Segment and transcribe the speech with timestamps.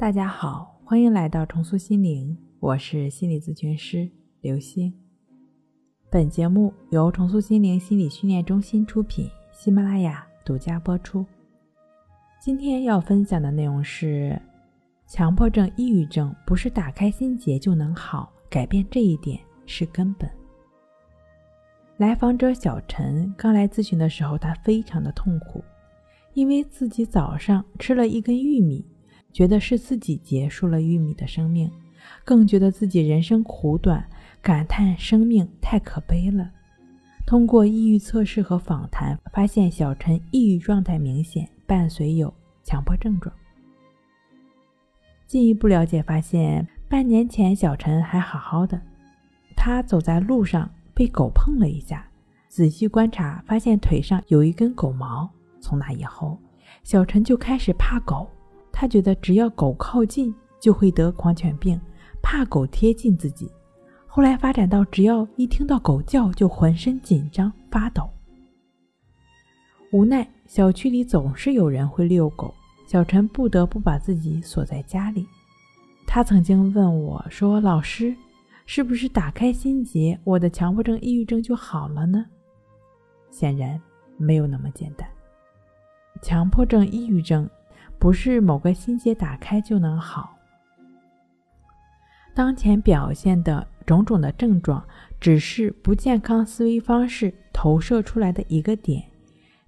[0.00, 4.10] 大家好，欢迎来到重塑心灵，我是心理咨询师
[4.40, 4.90] 刘星。
[6.08, 11.26] 本节目由重塑心灵心理训练中心出品，喜马拉雅独家播出。
[12.40, 14.40] 今天要分享的内容是：
[15.06, 20.26] 强迫症、抑郁症不是打开心结就能好，改变这一点是根本。
[21.98, 25.62] 来访者小陈刚来咨询的时候，他非常的痛苦，
[26.32, 28.82] 因为自己早上吃了一根玉米。
[29.32, 31.70] 觉得是自己结束了玉米的生命，
[32.24, 34.04] 更觉得自己人生苦短，
[34.42, 36.50] 感叹生命太可悲了。
[37.26, 42.32] 通过抑郁测试和访谈，发现小陈抑郁状态明显，伴随有
[42.64, 43.32] 强迫症状。
[45.26, 48.80] 进一步了解发现，半年前小陈还好好的，
[49.54, 52.04] 他走在路上被狗碰了一下，
[52.48, 55.30] 仔细观察发现腿上有一根狗毛。
[55.60, 56.36] 从那以后，
[56.82, 58.28] 小陈就开始怕狗。
[58.72, 61.80] 他觉得只要狗靠近就会得狂犬病，
[62.22, 63.50] 怕狗贴近自己。
[64.06, 68.08] 后来发展到只要一听到狗叫就浑身紧张发抖。
[69.92, 72.54] 无奈小区里总是有人会遛狗，
[72.86, 75.26] 小陈不得不把自己锁在家里。
[76.06, 78.14] 他曾经问我说：“老师，
[78.66, 82.26] 是不是打开心结，我的强迫症、抑郁症就好了呢？”
[83.30, 83.80] 显然
[84.16, 85.08] 没有那么简单。
[86.20, 87.48] 强迫症、抑郁症。
[88.00, 90.36] 不是某个心结打开就能好。
[92.34, 94.82] 当前表现的种种的症状，
[95.20, 99.04] 只是不健康思维方式投射出来的一个点，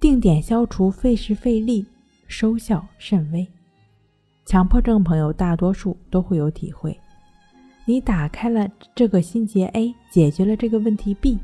[0.00, 1.86] 定点消除费时费力，
[2.26, 3.46] 收效甚微。
[4.46, 6.98] 强迫症朋友大多数都会有体会：
[7.84, 11.38] 你打开了这个心结 A，解决了这个问题 B，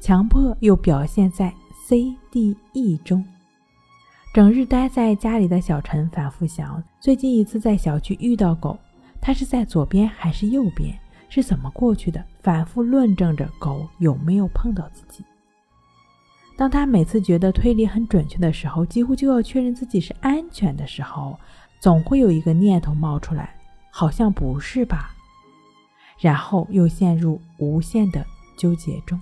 [0.00, 1.52] 强迫又表现在
[1.86, 3.22] C、D、E 中。
[4.36, 8.78] 整日待在家里的小陈反复想：最近一次在小区遇到狗，
[9.18, 10.94] 他是在左边还是右边？
[11.30, 12.22] 是怎么过去的？
[12.42, 15.24] 反复论证着狗有没有碰到自己。
[16.54, 21.40] 当他每次觉得推理很准确的时候，几乎就要确认自己是安全的时候，
[21.80, 23.56] 总会有一个念头冒出来：
[23.90, 25.14] 好像不是吧？
[26.18, 28.22] 然后又陷入无限的
[28.54, 29.18] 纠结中。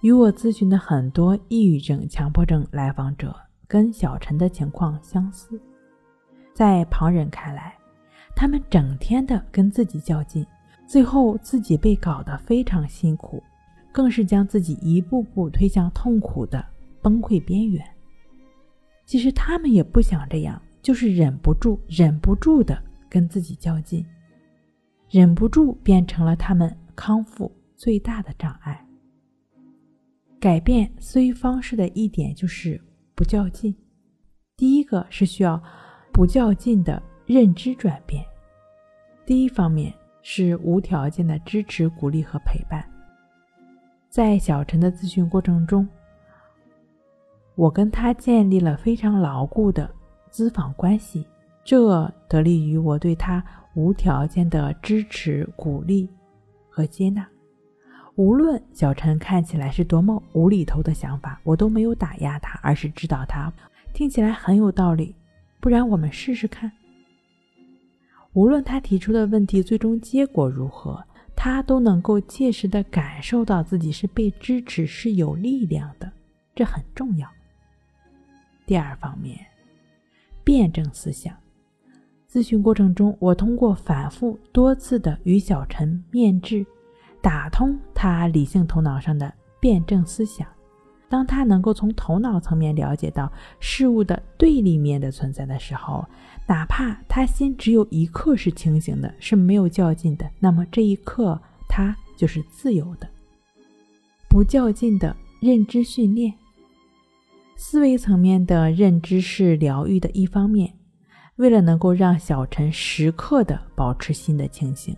[0.00, 3.34] 与我咨询的很多抑郁症、强迫症来访者，
[3.68, 5.60] 跟小陈的情况相似。
[6.54, 7.74] 在旁人看来，
[8.34, 10.46] 他们整天的跟自己较劲，
[10.86, 13.42] 最后自己被搞得非常辛苦，
[13.92, 16.64] 更是将自己一步步推向痛苦的
[17.02, 17.84] 崩溃边缘。
[19.04, 24.04] 其实他们也不想这样，就是忍不住、忍不住的跟自己较劲，
[25.10, 28.86] 忍不住变成了他们康复最大的障碍。
[30.40, 32.80] 改变思维方式的一点就是
[33.14, 33.76] 不较劲。
[34.56, 35.62] 第一个是需要
[36.12, 38.24] 不较劲的认知转变。
[39.26, 39.92] 第一方面
[40.22, 42.82] 是无条件的支持、鼓励和陪伴。
[44.08, 45.86] 在小陈的咨询过程中，
[47.54, 49.88] 我跟他建立了非常牢固的
[50.32, 51.26] 咨访关系，
[51.62, 56.08] 这得力于我对他无条件的支持、鼓励
[56.70, 57.28] 和接纳。
[58.20, 63.50] 无论小陈看起来是多么无厘头的想法，我都没有打压他，而是指导他。
[63.94, 65.14] 听起来很有道理，
[65.58, 66.70] 不然我们试试看。
[68.34, 71.02] 无论他提出的问题最终结果如何，
[71.34, 76.12] 他都能够切实的感受到自己是被支持，是有力量的，
[76.54, 77.26] 这很重要。
[78.66, 79.38] 第二方面，
[80.44, 81.34] 辩证思想。
[82.30, 86.66] 咨询过程中，我通过反复多次的与小陈面质。
[87.22, 90.46] 打通他理性头脑上的辩证思想，
[91.08, 96.06] 当他能够从头脑层面了解到事物的对立面的存在的时候，
[96.46, 103.08] 哪怕他心只有一刻是清醒的，是没有较劲的，那么这一刻他就是自由的。
[104.28, 106.32] 不较劲的认知训练，
[107.56, 110.72] 思维层面的认知是疗愈的一方面。
[111.36, 114.94] 为了能够让小陈时刻的保持心的清醒。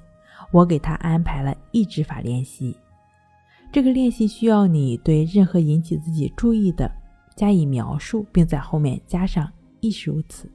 [0.51, 2.77] 我给他安排了意志法练习，
[3.71, 6.91] 这个练习需要你对任何引起自己注意的
[7.37, 9.51] 加以描述，并在后面加上
[9.81, 10.51] “亦是如此”，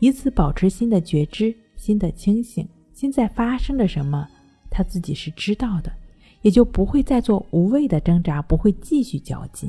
[0.00, 2.66] 以此保持心的觉知、心的清醒。
[2.92, 4.28] 心在发生着什么，
[4.70, 5.90] 他自己是知道的，
[6.42, 9.68] 也就不会再做无谓的挣扎，不会继续较劲。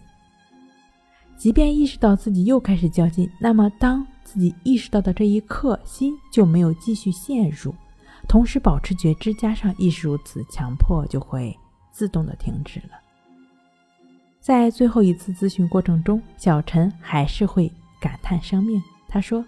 [1.38, 7.74] 即便意识到自己又开始较劲，那么当自己意识到的这一刻，心就没有继续陷入。
[8.34, 11.56] 同时保持觉知，加上意识如此，强迫就会
[11.92, 13.00] 自动的停止了。
[14.40, 17.72] 在最后一次咨询过程中，小陈还是会
[18.02, 18.82] 感叹生命。
[19.08, 19.46] 他说：“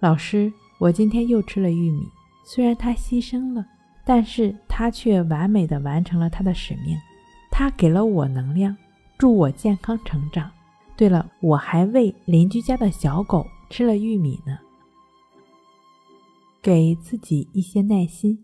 [0.00, 2.08] 老师，我今天又吃了玉米，
[2.46, 3.62] 虽然它牺牲了，
[4.06, 6.96] 但是它却完美的完成了它的使命。
[7.50, 8.74] 它给了我能量，
[9.18, 10.50] 助我健康成长。
[10.96, 14.58] 对了，我还喂邻居家的小狗吃了玉米呢。
[16.62, 18.38] 给自己一些耐心，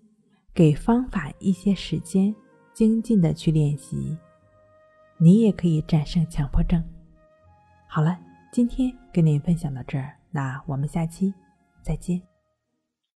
[0.52, 2.34] 给方法一些时间，
[2.74, 4.18] 精进的去练习，
[5.18, 6.82] 你也可以战胜强迫症。
[7.86, 8.18] 好了，
[8.52, 11.32] 今天跟您分享到这儿，那我们下期
[11.80, 12.27] 再见。